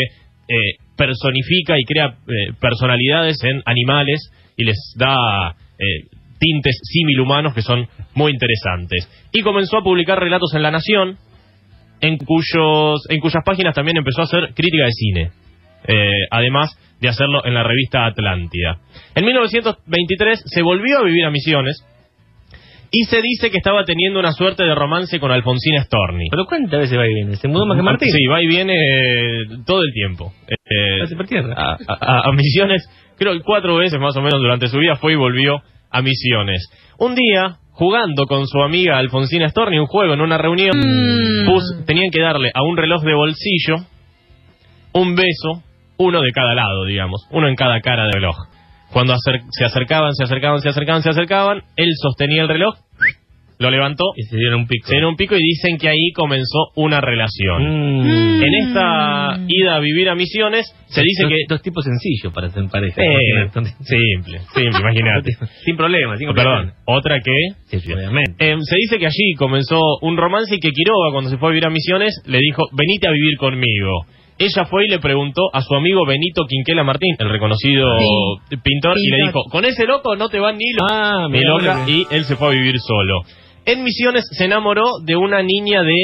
eh, 0.49 0.79
personifica 0.97 1.75
y 1.79 1.85
crea 1.85 2.07
eh, 2.07 2.53
personalidades 2.61 3.43
en 3.43 3.61
animales 3.67 4.31
y 4.57 4.65
les 4.65 4.77
da 4.97 5.17
eh, 5.79 6.07
tintes 6.39 6.79
similhumanos 6.85 7.53
que 7.55 7.63
son 7.63 7.89
muy 8.15 8.31
interesantes. 8.33 9.09
Y 9.33 9.43
comenzó 9.43 9.79
a 9.79 9.83
publicar 9.83 10.19
relatos 10.21 10.55
en 10.55 10.63
La 10.63 10.71
Nación, 10.71 11.17
en, 12.01 12.19
cuyos, 12.19 13.01
en 13.09 13.21
cuyas 13.21 13.43
páginas 13.45 13.75
también 13.75 13.97
empezó 13.97 14.21
a 14.21 14.25
hacer 14.25 14.55
crítica 14.55 14.85
de 14.85 14.93
cine, 14.93 15.31
además 16.31 16.71
de 17.01 17.09
hacerlo 17.09 17.45
en 17.45 17.55
la 17.55 17.63
revista 17.63 18.07
Atlántida. 18.07 18.79
En 19.15 19.25
1923 19.25 20.43
se 20.47 20.63
volvió 20.63 20.99
a 20.99 21.03
vivir 21.05 21.25
a 21.25 21.31
Misiones 21.31 21.85
y 22.91 23.05
se 23.05 23.21
dice 23.21 23.51
que 23.51 23.59
estaba 23.59 23.85
teniendo 23.85 24.19
una 24.21 24.33
suerte 24.33 24.63
de 24.65 24.75
romance 24.75 25.19
con 25.21 25.31
Alfonsina 25.31 25.83
Storni. 25.85 26.29
¿Pero 26.31 26.47
cuántas 26.47 26.81
veces 26.81 26.99
va 26.99 27.07
y 27.07 27.15
viene? 27.15 27.37
¿Se 27.37 27.49
mudó 27.49 27.67
más 27.67 27.77
que 27.77 27.83
Martín? 27.83 28.09
Sí, 28.11 28.25
va 28.27 28.43
y 28.43 28.47
viene 28.47 28.75
eh, 28.75 29.45
todo 29.67 29.83
el 29.83 29.93
tiempo. 29.93 30.33
Eh, 30.49 31.15
por 31.17 31.27
tierra. 31.27 31.55
a, 31.57 31.77
a- 31.89 32.29
a 32.29 32.33
Misiones, 32.33 32.89
creo 33.19 33.33
que 33.35 33.41
cuatro 33.41 33.77
veces 33.77 33.99
más 34.01 34.17
o 34.17 34.23
menos 34.23 34.41
durante 34.41 34.69
su 34.69 34.79
vida 34.79 34.97
fue 34.97 35.13
y 35.13 35.17
volvió 35.17 35.61
a 35.91 36.01
Misiones. 36.01 36.67
Un 36.99 37.15
día, 37.15 37.57
jugando 37.73 38.25
con 38.27 38.47
su 38.47 38.63
amiga 38.63 38.97
Alfonsina 38.99 39.49
Storni, 39.49 39.79
un 39.79 39.87
juego 39.87 40.15
en 40.15 40.21
una 40.21 40.39
reunión, 40.39 40.77
Mm. 40.79 41.47
pus- 41.47 41.85
tenían 41.87 42.11
que 42.11 42.23
darle 42.23 42.51
a 42.55 42.63
un 42.63 42.77
reloj 42.77 43.03
de 43.03 43.15
bolsillo 43.15 43.77
un 44.95 45.15
beso, 45.15 45.63
uno 45.99 46.21
de 46.23 46.31
cada 46.33 46.55
lado, 46.55 46.85
digamos, 46.85 47.27
uno 47.31 47.49
en 47.49 47.55
cada 47.55 47.81
cara 47.81 48.05
del 48.05 48.13
reloj. 48.15 48.37
Cuando 48.93 49.15
acer- 49.15 49.43
se 49.51 49.65
acercaban, 49.65 50.13
se 50.15 50.25
acercaban, 50.25 50.61
se 50.61 50.69
acercaban, 50.69 51.03
se 51.03 51.11
acercaban, 51.11 51.63
él 51.77 51.89
sostenía 52.01 52.43
el 52.43 52.49
reloj, 52.49 52.75
lo 53.59 53.71
levantó, 53.71 54.05
Y 54.17 54.23
se 54.25 54.37
dieron 54.37 54.61
un 54.61 54.67
pico. 54.67 54.87
se 54.87 54.93
dieron 54.95 55.11
un 55.11 55.17
pico 55.17 55.35
y 55.35 55.43
dicen 55.43 55.79
que 55.79 55.89
ahí 55.89 56.13
comenzó 56.15 56.73
una 56.77 57.01
relación. 57.01 58.03
Mm. 58.03 58.43
En 58.43 58.55
esta 58.67 59.39
ida 59.49 59.77
a 59.77 59.81
vivir 59.81 60.11
a 60.11 60.15
Misiones, 60.15 60.67
se 60.89 61.01
dice 61.03 61.23
dos, 61.23 61.31
que... 61.31 61.37
Dos 61.49 61.63
tipos 61.63 61.85
sencillos 61.85 62.33
para 62.35 62.49
hacer 62.49 62.65
pareja. 62.71 63.01
Eh, 63.03 63.49
simple, 63.81 64.41
simple, 64.53 64.81
imagínate. 64.81 65.33
Sin 65.65 65.75
problema, 65.77 66.17
sin 66.19 66.33
Perdón, 66.35 66.73
otra 66.85 67.19
que... 67.21 67.33
Sí, 67.67 67.81
sí, 67.81 67.93
obviamente. 67.95 68.33
Eh, 68.39 68.57
se 68.61 68.77
dice 68.77 68.99
que 68.99 69.07
allí 69.07 69.35
comenzó 69.39 69.81
un 70.03 70.19
romance 70.19 70.55
y 70.55 70.61
que 70.61 70.71
Quiroga, 70.71 71.13
cuando 71.13 71.31
se 71.31 71.39
fue 71.39 71.49
a 71.49 71.53
vivir 71.53 71.65
a 71.67 71.71
Misiones, 71.71 72.13
le 72.27 72.39
dijo, 72.39 72.63
venite 72.73 73.09
a 73.09 73.11
vivir 73.11 73.39
conmigo. 73.39 74.05
Ella 74.39 74.65
fue 74.67 74.85
y 74.85 74.89
le 74.91 74.99
preguntó 74.99 75.43
a 75.53 75.63
su 75.63 75.75
amigo 75.75 76.05
Benito 76.07 76.45
Quinquela 76.47 76.85
Martín, 76.85 77.15
el 77.19 77.31
reconocido 77.31 77.87
pintor, 78.63 78.97
y 78.99 79.11
le 79.11 79.27
dijo, 79.29 79.45
con 79.51 79.65
ese 79.65 79.87
loco 79.87 80.15
no 80.17 80.29
te 80.29 80.39
van 80.39 80.57
ni 80.59 80.73
lo- 80.73 80.85
Ah, 80.91 81.27
loca, 81.31 81.85
y 81.89 82.07
él 82.11 82.25
se 82.25 82.37
fue 82.37 82.49
a 82.49 82.51
vivir 82.51 82.77
solo. 82.79 83.21
En 83.65 83.83
Misiones 83.83 84.25
se 84.31 84.45
enamoró 84.45 84.85
de 85.05 85.17
una 85.17 85.43
niña 85.43 85.83
de 85.83 85.95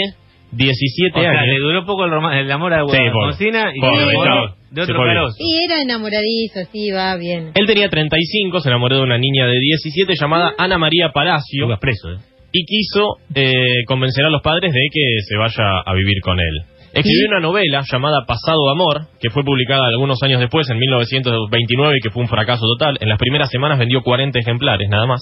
17 0.51 1.19
O 1.19 1.21
sea, 1.23 1.31
años. 1.31 1.47
le 1.47 1.59
duró 1.61 1.85
poco 1.87 2.05
el, 2.07 2.13
el 2.13 2.51
amor 2.51 2.73
a 2.75 2.81
Sí, 2.81 2.85
poco. 2.87 2.97
Alfonsina 3.25 3.71
y 3.75 3.81
se 3.81 3.87
enamoró 3.87 4.55
de 4.71 4.83
otro 4.83 4.97
carozo. 4.99 5.37
Y 5.39 5.65
era 5.65 5.81
enamoradizo, 5.83 6.61
sí, 6.73 6.91
va 6.91 7.17
bien. 7.17 7.53
Él 7.55 7.67
tenía 7.67 7.89
35, 7.89 8.61
se 8.61 8.69
enamoró 8.69 8.97
de 8.97 9.03
una 9.03 9.19
niña 9.19 9.47
de 9.47 9.59
17 9.61 10.15
llamada 10.19 10.53
Ana 10.59 10.79
María 10.79 11.11
Palacio. 11.13 11.69
Preso, 11.81 12.13
¿eh? 12.13 12.17
y 12.55 12.65
quiso 12.67 13.17
eh, 13.35 13.85
convencer 13.87 14.27
a 14.27 14.29
los 14.31 14.43
padres 14.43 14.73
de 14.75 14.81
que 14.93 15.01
se 15.27 15.37
vaya 15.39 15.81
a 15.87 15.95
vivir 15.95 16.21
con 16.23 16.39
él. 16.39 16.65
Escribió 16.93 17.25
¿Y? 17.25 17.29
una 17.29 17.41
novela 17.41 17.83
llamada 17.91 18.25
Pasado 18.27 18.71
Amor, 18.71 19.07
que 19.21 19.31
fue 19.31 19.43
publicada 19.45 19.87
algunos 19.87 20.23
años 20.23 20.41
después, 20.41 20.69
en 20.71 20.79
1929, 20.79 21.97
y 21.99 22.01
que 22.01 22.11
fue 22.11 22.23
un 22.23 22.29
fracaso 22.29 22.65
total. 22.77 22.99
En 23.01 23.09
las 23.09 23.19
primeras 23.19 23.49
semanas 23.51 23.79
vendió 23.79 24.03
40 24.03 24.39
ejemplares, 24.39 24.89
nada 24.91 25.07
más, 25.07 25.21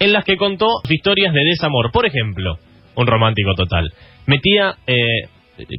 en 0.00 0.12
las 0.12 0.24
que 0.24 0.36
contó 0.36 0.66
historias 0.88 1.32
de 1.32 1.40
desamor. 1.44 1.92
Por 1.92 2.06
ejemplo, 2.06 2.58
un 2.96 3.06
romántico 3.06 3.54
total. 3.54 3.92
Metía 4.26 4.74
eh, 4.86 5.28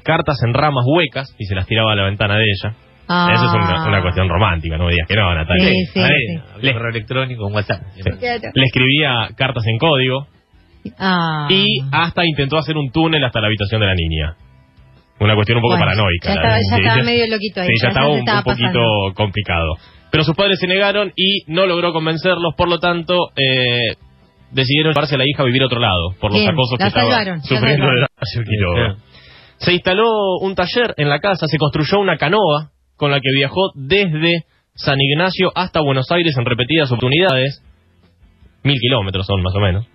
cartas 0.04 0.38
en 0.46 0.54
ramas 0.54 0.86
huecas 0.88 1.36
y 1.38 1.46
se 1.46 1.56
las 1.56 1.68
tiraba 1.68 1.92
a 1.92 1.96
la 1.96 2.04
ventana 2.06 2.38
de 2.38 2.44
ella. 2.44 2.76
Ah. 3.08 3.30
Eso 3.36 3.46
es 3.46 3.54
una, 3.54 3.88
una 3.88 4.02
cuestión 4.02 4.28
romántica, 4.30 4.78
no 4.78 4.86
me 4.86 4.94
digas 4.94 5.08
que 5.08 5.16
no, 5.16 5.36
Natalia. 5.36 5.68
Sí, 5.68 5.86
sí, 5.94 6.00
sí. 6.02 6.40
Había 6.56 6.74
correo 6.74 6.90
electrónico, 6.90 7.46
un 7.46 7.54
WhatsApp. 7.54 7.82
Le 7.98 8.64
escribía 8.66 9.28
cartas 9.38 9.64
en 9.68 9.78
código, 9.78 10.28
Ah. 11.00 11.48
y 11.50 11.66
hasta 11.92 12.26
intentó 12.26 12.58
hacer 12.58 12.78
un 12.78 12.92
túnel 12.92 13.24
hasta 13.24 13.42
la 13.42 13.48
habitación 13.48 13.82
de 13.82 13.88
la 13.88 13.96
niña. 13.96 14.36
Una 15.20 15.34
cuestión 15.36 15.58
un 15.58 15.62
poco 15.62 15.76
Bueno, 15.78 15.86
paranoica. 15.86 16.28
ya 16.28 16.34
estaba- 16.34 16.56
ya 16.56 16.60
sí, 16.76 16.82
estaba 16.82 17.04
medio 17.04 17.28
loquito 17.28 17.62
ahí, 17.62 17.68
Sí, 17.68 17.74
ya 17.82 17.84
ya 17.84 17.88
estaba 17.90 18.10
un, 18.10 18.20
estaba 18.20 18.38
un 18.40 18.44
poquito 18.44 18.68
pasando. 18.68 19.14
complicado. 19.16 19.70
Pero 20.12 20.24
sus 20.24 20.36
padres 20.36 20.60
se 20.60 20.68
negaron 20.68 21.14
y 21.16 21.44
no 21.48 21.66
logró 21.66 21.94
convencerlos, 21.94 22.54
por 22.56 22.70
lo 22.70 22.80
tanto, 22.80 23.32
eh, 23.36 23.96
decidieron 24.52 24.94
llevarse 24.94 25.16
a 25.16 25.18
la 25.18 25.24
hija 25.28 25.44
a 25.44 25.46
vivir 25.46 25.62
a 25.64 25.66
otro 25.66 25.80
lado, 25.80 26.12
por 26.20 26.32
los 26.32 26.40
Bien, 26.40 26.52
acosos 26.52 26.78
que 26.78 26.88
estaba 26.88 27.06
salvaron, 27.10 27.38
la 27.38 27.44
sufriendo 27.44 27.86
de. 27.86 27.92
Horacio 27.92 28.44
Quiroga. 28.44 28.96
Se 29.58 29.74
instaló 29.74 30.38
un 30.42 30.54
taller 30.56 30.94
en 30.98 31.10
la 31.10 31.20
casa, 31.20 31.48
se 31.48 31.58
construyó 31.58 32.00
una 32.00 32.18
canoa 32.18 32.72
con 32.98 33.12
la 33.12 33.20
que 33.22 33.30
viajó 33.36 33.72
desde 33.76 34.44
San 34.76 35.00
Ignacio 35.00 35.52
hasta 35.56 35.80
Buenos 35.82 36.12
Aires 36.12 36.36
en 36.38 36.46
repetidas 36.46 36.90
oportunidades. 36.92 37.62
Mil 38.64 38.78
kilómetros 38.80 39.26
son 39.26 39.42
más 39.44 39.54
o 39.56 39.60
menos. 39.60 39.88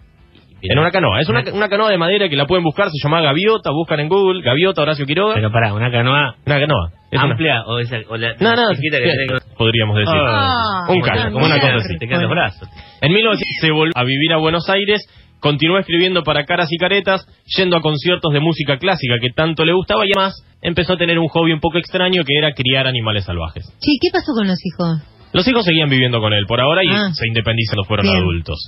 En 0.63 0.79
una 0.79 0.91
canoa. 0.91 1.21
Es 1.21 1.29
una, 1.29 1.43
una 1.53 1.69
canoa 1.69 1.91
de 1.91 1.99
madera 1.99 2.29
que 2.29 2.37
la 2.37 2.47
pueden 2.47 2.63
buscar, 2.65 2.89
se 2.91 2.99
llama 3.03 3.21
Gaviota, 3.23 3.71
buscan 3.71 4.01
en 4.01 4.09
Google, 4.09 4.43
Gaviota 4.43 4.83
Horacio 4.83 5.07
Quiroga. 5.07 5.35
Pero 5.35 5.51
pará, 5.51 5.73
una 5.75 5.91
canoa 5.91 6.35
una 6.47 6.61
canoa. 6.61 6.91
Es 7.11 7.19
una- 7.23 7.33
amplia 7.33 7.63
o 7.67 7.79
esa 7.79 7.97
o 8.09 8.17
la 8.17 8.35
No, 8.39 8.55
no, 8.55 8.73
chiquita 8.75 8.99
que 8.99 9.11
podríamos 9.57 9.97
decir. 9.97 10.15
Ah, 10.17 10.85
un 10.89 11.01
cacho, 11.01 11.33
como 11.33 11.47
una 11.47 11.59
cosa 11.59 11.75
así. 11.77 11.97
Te 11.99 12.07
quedan 12.07 12.23
los 12.23 12.31
brazos. 12.31 12.69
En 13.01 13.13
1900 13.13 13.47
se 13.61 13.71
volvió 13.73 13.93
a 13.97 14.05
vivir 14.05 14.33
a 14.33 14.37
Buenos 14.37 14.69
Aires, 14.69 15.01
continuó 15.41 15.79
escribiendo 15.79 16.23
para 16.23 16.45
caras 16.45 16.69
y 16.71 16.77
caretas, 16.77 17.27
yendo 17.57 17.77
a 17.77 17.81
conciertos 17.81 18.33
de 18.33 18.41
música 18.41 18.77
clásica 18.79 19.15
que 19.21 19.31
tanto 19.35 19.65
le 19.65 19.73
gustaba 19.73 20.05
y 20.07 20.11
además 20.15 20.35
empezó 20.63 20.93
a 20.93 20.97
tener 20.99 21.19
un 21.19 21.29
hobby 21.29 21.53
un 21.53 21.61
poco 21.61 21.79
extraño 21.79 22.23
que 22.25 22.37
era 22.39 22.53
criar 22.53 22.87
animales 22.87 23.25
salvajes. 23.25 23.65
Sí, 23.81 23.99
¿qué 24.01 24.09
pasó 24.13 24.33
con 24.37 24.47
los 24.47 24.59
hijos? 24.65 25.03
Los 25.33 25.47
hijos 25.49 25.65
seguían 25.65 25.89
viviendo 25.89 26.21
con 26.21 26.33
él 26.33 26.45
por 26.47 26.61
ahora 26.61 26.83
y 26.85 26.89
Ah. 26.91 27.09
se 27.13 27.27
independizan 27.27 27.77
cuando 27.77 27.89
fueron 27.89 28.05
Bien. 28.07 28.17
adultos. 28.19 28.59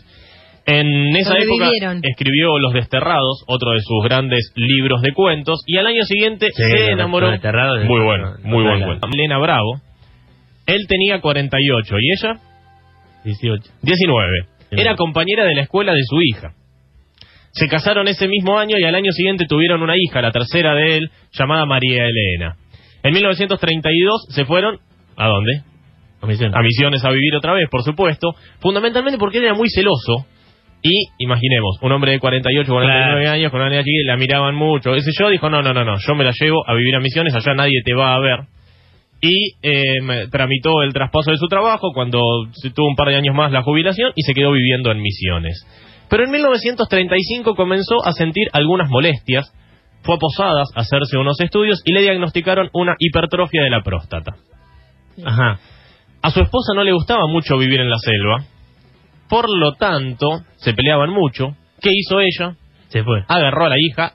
En 0.65 1.17
esa 1.17 1.35
época 1.39 1.71
escribió 2.03 2.59
Los 2.59 2.73
Desterrados, 2.73 3.43
otro 3.49 3.73
de 3.73 3.81
sus 3.81 4.05
grandes 4.05 4.53
libros 4.55 5.03
de 5.03 5.13
cuentos, 5.13 5.61
y 5.67 5.77
al 5.77 5.87
año 5.87 6.05
siguiente 6.05 6.47
Sí, 6.55 6.63
se 6.63 6.81
Los 6.83 6.89
enamoró. 6.91 7.31
Desterrados 7.31 7.81
es- 7.81 7.89
muy 7.89 8.01
bueno, 8.01 8.35
no, 8.43 8.49
muy 8.49 8.65
no 8.65 8.71
buen 8.71 8.85
cuento. 8.85 9.09
Elena 9.13 9.39
Bravo. 9.39 9.81
Él 10.67 10.87
tenía 10.89 11.21
48 11.21 11.97
y 12.01 12.13
ella 12.13 12.41
18. 13.25 13.63
19. 13.83 14.29
Sí. 14.71 14.81
Era 14.81 14.95
compañera 14.97 15.45
de 15.45 15.55
la 15.55 15.63
escuela 15.63 15.93
de 15.93 16.03
su 16.05 16.21
hija. 16.23 16.53
Se 17.53 17.69
casaron 17.69 18.09
ese 18.09 18.29
mismo 18.29 18.59
año 18.59 18.77
y 18.79 18.85
al 18.85 18.95
año 18.95 19.11
siguiente 19.13 19.45
tuvieron 19.47 19.83
una 19.83 19.95
hija, 19.99 20.23
la 20.23 20.31
tercera 20.31 20.75
de 20.75 20.97
él, 20.97 21.11
llamada 21.33 21.67
María 21.67 22.05
Elena. 22.07 22.57
En 23.03 23.13
1932 23.13 24.27
se 24.31 24.45
fueron. 24.45 24.79
¿A 25.17 25.27
dónde? 25.27 25.63
Comisión. 26.21 26.57
a 26.57 26.63
Misiones 26.63 27.05
a 27.05 27.11
vivir 27.11 27.35
otra 27.35 27.53
vez, 27.53 27.69
por 27.69 27.83
supuesto, 27.83 28.29
fundamentalmente 28.61 29.19
porque 29.19 29.39
él 29.39 29.45
era 29.45 29.55
muy 29.55 29.69
celoso. 29.69 30.25
Y 30.83 31.11
imaginemos, 31.19 31.79
un 31.81 31.93
hombre 31.93 32.13
de 32.13 32.19
48, 32.19 32.67
49 32.73 33.23
Claro. 33.23 33.31
años 33.37 33.51
con 33.53 33.61
una 33.61 33.71
niña 33.71 33.83
chiquita, 33.85 34.13
la 34.13 34.17
miraban 34.17 34.55
mucho. 34.57 34.95
Ese 34.95 35.11
yo 35.17 35.29
dijo, 35.29 35.49
no, 35.49 35.63
no, 35.63 35.73
no, 35.73 35.85
no, 35.85 35.97
yo 35.99 36.15
me 36.17 36.25
la 36.25 36.33
llevo 36.39 36.69
a 36.69 36.75
vivir 36.75 36.97
a 36.97 37.01
Misiones, 37.01 37.35
allá 37.35 37.55
nadie 37.55 37.83
te 37.85 37.95
va 37.95 38.15
a 38.15 38.19
ver. 38.19 38.41
Y 39.21 39.55
eh, 39.63 40.27
tramitó 40.33 40.83
el 40.83 40.93
traspaso 40.93 41.31
de 41.31 41.37
su 41.37 41.47
trabajo 41.47 41.93
cuando 41.95 42.21
se 42.53 42.71
tuvo 42.71 42.89
un 42.89 42.97
par 42.97 43.09
de 43.09 43.15
años 43.15 43.37
más 43.37 43.53
la 43.53 43.63
jubilación 43.63 44.11
y 44.17 44.23
se 44.23 44.35
quedó 44.35 44.51
viviendo 44.51 44.91
en 44.91 45.01
Misiones. 45.01 45.65
Pero 46.11 46.25
en 46.25 46.33
1935 46.33 47.55
comenzó 47.55 48.05
a 48.05 48.13
sentir 48.13 48.49
algunas 48.53 48.91
molestias, 48.91 49.53
fue 50.03 50.17
a 50.17 50.19
Posadas 50.19 50.69
a 50.75 50.81
hacerse 50.81 51.17
unos 51.17 51.41
estudios 51.41 51.81
y 51.85 51.93
le 51.93 52.03
diagnosticaron 52.03 52.69
una 52.73 52.97
hipertrofia 52.99 53.63
de 53.63 53.71
la 53.71 53.83
próstata. 53.83 54.33
Ajá. 55.25 55.61
A 56.23 56.31
su 56.31 56.41
esposa 56.41 56.73
no 56.75 56.83
le 56.83 56.93
gustaba 56.93 57.27
mucho 57.29 57.57
vivir 57.57 57.81
en 57.81 57.89
la 57.91 57.99
selva, 57.99 58.45
por 59.33 59.49
lo 59.49 59.73
tanto, 59.73 60.43
se 60.57 60.75
peleaban 60.75 61.09
mucho. 61.09 61.57
¿Qué 61.81 61.89
hizo 61.91 62.21
ella? 62.21 62.55
Se 62.89 63.03
fue. 63.03 63.25
Agarró 63.29 63.65
a 63.65 63.71
la 63.71 63.77
hija, 63.79 64.13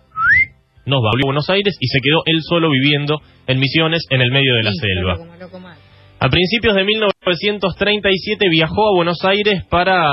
nos 0.86 1.02
volvió 1.02 1.26
a 1.26 1.30
Buenos 1.30 1.50
Aires 1.50 1.76
y 1.80 1.88
se 1.88 1.98
quedó 2.04 2.22
él 2.28 2.40
solo 2.48 2.70
viviendo 2.70 3.20
en 3.48 3.58
Misiones, 3.60 4.06
en 4.12 4.22
el 4.22 4.30
medio 4.32 4.54
de 4.54 4.62
la 4.64 4.72
Sí, 4.72 4.78
selva. 4.80 5.14
loco, 5.16 5.36
loco 5.40 5.60
mal. 5.60 5.76
A 6.20 6.30
principios 6.30 6.76
de 6.76 6.84
1937 6.86 8.48
viajó 8.50 8.90
a 8.90 8.96
Buenos 8.96 9.18
Aires 9.26 9.64
para 9.70 10.06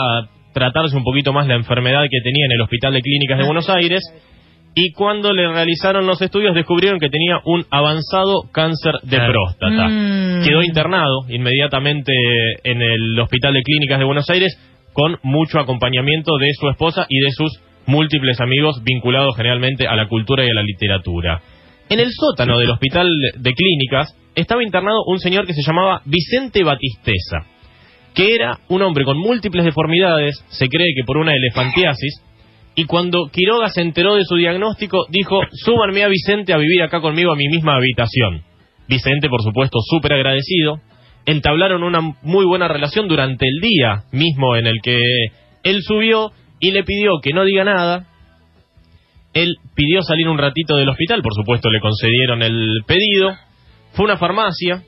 tratarse 0.55 0.97
un 0.97 1.05
poquito 1.05 1.35
más 1.35 1.47
la 1.49 1.55
enfermedad 1.57 2.03
que 2.11 2.21
tenía 2.25 2.47
en 2.47 2.53
el 2.53 2.61
Hospital 2.63 2.95
de 2.95 3.01
Clínicas 3.03 3.39
de 3.39 3.45
Buenos 3.45 3.69
Aires 3.69 4.03
y 4.75 4.91
cuando 4.93 5.33
le 5.33 5.47
realizaron 5.53 6.07
los 6.07 6.21
estudios 6.23 6.55
descubrieron 6.55 6.99
que 6.99 7.09
tenía 7.11 7.41
un 7.45 7.65
avanzado 7.71 8.43
cáncer 8.53 8.95
de 9.03 9.17
Claro. 9.19 9.33
próstata. 9.33 9.89
Mm. 9.89 10.43
Quedó 10.45 10.63
internado 10.63 11.21
inmediatamente 11.29 12.13
en 12.65 12.81
el 12.83 13.19
Hospital 13.21 13.53
de 13.55 13.63
Clínicas 13.63 13.99
de 13.99 14.05
Buenos 14.05 14.29
Aires 14.31 14.57
con 14.95 15.19
mucho 15.23 15.59
acompañamiento 15.59 16.39
de 16.39 16.49
su 16.59 16.69
esposa 16.71 17.05
y 17.09 17.19
de 17.21 17.31
sus 17.33 17.61
múltiples 17.87 18.41
amigos 18.41 18.83
vinculados 18.83 19.37
generalmente 19.37 19.87
a 19.87 19.97
la 19.97 20.09
cultura 20.09 20.45
y 20.45 20.49
a 20.49 20.55
la 20.55 20.63
literatura. 20.63 21.43
En 21.91 22.01
el 22.01 22.11
sótano 22.13 22.59
del 22.59 22.71
Hospital 22.71 23.07
de 23.37 23.53
Clínicas 23.53 24.17
estaba 24.35 24.63
internado 24.63 25.05
un 25.07 25.19
señor 25.19 25.47
que 25.47 25.53
se 25.53 25.63
llamaba 25.63 26.01
Vicente 26.07 26.65
Batisteza, 26.65 27.45
que 28.15 28.35
era 28.35 28.61
un 28.69 28.83
hombre 28.83 29.05
con 29.05 29.19
múltiples 29.19 29.65
deformidades, 29.65 30.43
se 30.49 30.69
cree 30.69 30.95
que 30.97 31.05
por 31.05 31.19
una 31.19 31.35
elefantiasis, 31.35 32.23
y 32.77 32.85
cuando 32.85 33.29
Quiroga 33.33 33.69
se 33.69 33.83
enteró 33.83 34.15
de 34.15 34.25
su 34.25 34.37
diagnóstico, 34.37 35.07
dijo, 35.11 35.41
súbanme 35.53 36.05
a 36.05 36.09
Vicente 36.09 36.53
a 36.53 36.59
vivir 36.59 36.83
acá 36.83 37.01
conmigo 37.01 37.33
a 37.33 37.37
mi 37.37 37.49
misma 37.49 37.77
habitación. 37.77 38.43
Vicente, 38.89 39.29
por 39.29 39.43
supuesto, 39.43 39.79
súper 39.81 40.15
agradecido, 40.15 40.81
entablaron 41.26 41.83
una 41.83 42.00
muy 42.23 42.45
buena 42.45 42.69
relación 42.69 43.09
durante 43.09 43.47
el 43.47 43.61
día 43.61 44.04
mismo 44.12 44.57
en 44.57 44.66
el 44.66 44.81
que 44.83 44.99
él 45.62 45.83
subió 45.83 46.33
y 46.61 46.71
le 46.73 46.85
pidió 46.85 47.21
que 47.23 47.33
no 47.33 47.45
diga 47.45 47.64
nada. 47.64 48.07
Él 49.33 49.57
pidió 49.75 50.02
salir 50.02 50.28
un 50.28 50.38
ratito 50.38 50.76
del 50.76 50.88
hospital, 50.88 51.23
por 51.23 51.35
supuesto 51.35 51.69
le 51.71 51.81
concedieron 51.81 52.43
el 52.43 52.83
pedido. 52.87 53.35
Fue 53.93 54.04
a 54.04 54.09
una 54.11 54.16
farmacia, 54.19 54.83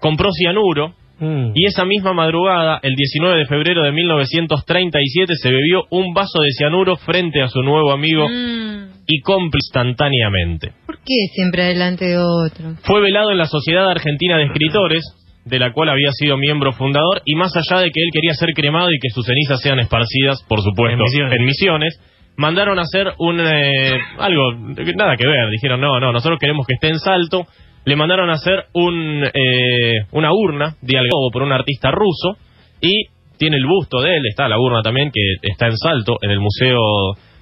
compró 0.00 0.30
cianuro, 0.32 0.94
Mm. 1.20 1.52
y 1.54 1.66
esa 1.66 1.84
misma 1.84 2.12
madrugada, 2.12 2.80
el 2.82 2.96
19 2.96 3.38
de 3.38 3.46
febrero 3.46 3.84
de 3.84 3.92
1937, 3.92 5.34
se 5.36 5.48
bebió 5.48 5.84
un 5.90 6.12
vaso 6.12 6.40
de 6.42 6.50
cianuro 6.50 6.96
frente 6.96 7.40
a 7.40 7.46
su 7.48 7.62
nuevo 7.62 7.92
amigo 7.92 8.28
Mm. 8.28 9.04
y 9.06 9.20
cómplice 9.20 9.66
instantáneamente. 9.68 10.72
¿Por 11.04 11.12
qué 11.12 11.34
siempre 11.34 11.62
adelante 11.64 12.06
de 12.06 12.16
otro? 12.16 12.76
Fue 12.82 13.02
velado 13.02 13.30
en 13.30 13.36
la 13.36 13.44
Sociedad 13.44 13.90
Argentina 13.90 14.38
de 14.38 14.44
Escritores, 14.44 15.02
de 15.44 15.58
la 15.58 15.70
cual 15.70 15.90
había 15.90 16.10
sido 16.12 16.38
miembro 16.38 16.72
fundador, 16.72 17.20
y 17.26 17.34
más 17.34 17.52
allá 17.54 17.82
de 17.82 17.90
que 17.90 18.00
él 18.00 18.08
quería 18.10 18.32
ser 18.32 18.54
cremado 18.54 18.88
y 18.90 18.98
que 18.98 19.10
sus 19.10 19.26
cenizas 19.26 19.60
sean 19.60 19.78
esparcidas, 19.80 20.42
por 20.48 20.62
supuesto, 20.62 20.94
En 20.94 21.04
Misiones. 21.04 21.38
en 21.38 21.44
misiones, 21.44 22.00
mandaron 22.38 22.78
a 22.78 22.82
hacer 22.82 23.12
un 23.18 23.38
eh, 23.38 23.98
algo 24.18 24.52
nada 24.96 25.16
que 25.18 25.26
ver, 25.26 25.50
dijeron 25.50 25.78
no, 25.78 26.00
no, 26.00 26.10
nosotros 26.10 26.38
queremos 26.40 26.66
que 26.66 26.72
esté 26.72 26.88
en 26.88 26.98
Salto, 26.98 27.46
le 27.84 27.96
mandaron 27.96 28.30
a 28.30 28.34
hacer 28.34 28.64
un 28.72 29.24
eh, 29.24 30.06
una 30.12 30.32
urna 30.32 30.76
de 30.80 30.96
algo 30.96 31.30
por 31.30 31.42
un 31.42 31.52
artista 31.52 31.90
ruso 31.90 32.38
y 32.80 33.08
tiene 33.36 33.58
el 33.58 33.66
busto 33.66 34.00
de 34.00 34.16
él, 34.16 34.22
está 34.26 34.48
la 34.48 34.58
urna 34.58 34.80
también 34.80 35.10
que 35.12 35.20
está 35.42 35.66
en 35.66 35.76
Salto 35.76 36.16
en 36.22 36.30
el 36.30 36.40
museo 36.40 36.80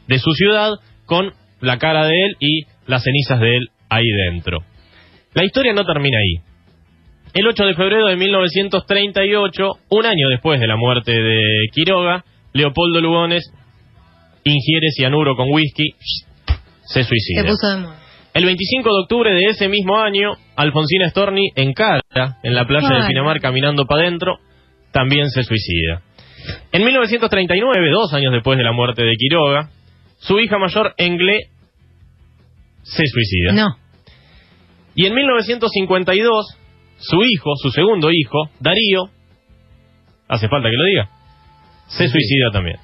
de 0.08 0.18
su 0.18 0.32
ciudad 0.32 0.72
con 1.06 1.32
la 1.60 1.78
cara 1.78 2.06
de 2.06 2.24
él 2.24 2.36
y 2.40 2.64
las 2.92 3.02
cenizas 3.02 3.40
de 3.40 3.56
él 3.56 3.68
ahí 3.88 4.06
dentro. 4.30 4.58
La 5.34 5.44
historia 5.44 5.72
no 5.72 5.84
termina 5.84 6.18
ahí. 6.18 6.44
El 7.34 7.46
8 7.48 7.64
de 7.64 7.74
febrero 7.74 8.06
de 8.08 8.16
1938, 8.16 9.68
un 9.90 10.06
año 10.06 10.28
después 10.30 10.60
de 10.60 10.66
la 10.66 10.76
muerte 10.76 11.12
de 11.12 11.40
Quiroga, 11.72 12.24
Leopoldo 12.52 13.00
Lugones 13.00 13.42
ingiere 14.44 14.88
cianuro 14.94 15.34
con 15.36 15.48
whisky, 15.50 15.92
se 16.84 17.02
Se 17.02 17.04
suicida. 17.04 17.44
puso 17.46 17.68
de 17.68 17.76
moda. 17.78 17.98
El 18.34 18.44
25 18.44 18.88
de 18.88 19.02
octubre 19.02 19.30
de 19.32 19.44
ese 19.50 19.68
mismo 19.68 19.96
año, 19.98 20.32
Alfonsina 20.56 21.08
Storni 21.10 21.48
encara 21.54 22.02
en 22.42 22.54
la 22.54 22.66
playa 22.66 22.88
de. 23.02 23.06
Pinamar 23.08 23.40
caminando 23.40 23.86
para 23.86 24.02
adentro, 24.02 24.38
también 24.90 25.28
se 25.30 25.42
suicida. 25.42 26.02
En 26.72 26.84
1939, 26.84 27.90
dos 27.90 28.12
años 28.14 28.32
después 28.32 28.58
de 28.58 28.64
la 28.64 28.72
muerte 28.72 29.02
de 29.04 29.14
Quiroga, 29.16 29.70
su 30.18 30.38
hija 30.38 30.58
mayor, 30.58 30.94
Engle, 30.98 31.40
se 32.82 33.04
suicida. 33.06 33.52
No. 33.52 33.76
Y 34.94 35.06
en 35.06 35.14
1952, 35.14 36.58
su 36.98 37.22
hijo, 37.22 37.52
su 37.56 37.70
segundo 37.70 38.10
hijo, 38.12 38.50
Darío, 38.60 39.08
hace 40.28 40.48
falta 40.48 40.68
que 40.68 40.76
lo 40.76 40.84
diga, 40.84 41.08
se 41.88 42.06
Sí. 42.06 42.12
suicida 42.12 42.50
también. 42.52 42.76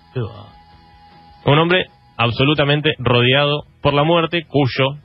Un 1.45 1.59
hombre 1.59 1.87
absolutamente 2.17 2.95
rodeado 2.99 3.63
por 3.81 3.95
la 3.95 4.05
muerte, 4.05 4.45
cuyo 4.49 4.99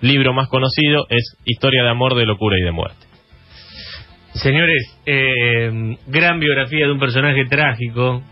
libro 0.00 0.32
más 0.32 0.48
conocido 0.48 1.06
es 1.08 1.36
Historia 1.44 1.84
de 1.84 1.90
amor, 1.90 2.14
de 2.14 2.26
locura 2.26 2.58
y 2.58 2.62
de 2.62 2.72
muerte. 2.72 3.06
Señores, 4.34 4.82
eh, 5.06 5.96
gran 6.06 6.40
biografía 6.40 6.86
de 6.86 6.92
un 6.92 6.98
personaje 6.98 7.44
trágico 7.46 8.22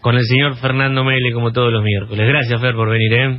con 0.00 0.16
el 0.16 0.22
señor 0.24 0.56
Fernando 0.56 1.04
Mele 1.04 1.32
como 1.32 1.52
todos 1.52 1.72
los 1.72 1.82
miércoles. 1.82 2.26
Gracias, 2.28 2.60
Fer, 2.60 2.74
por 2.74 2.88
venir, 2.88 3.12
¿eh? 3.12 3.34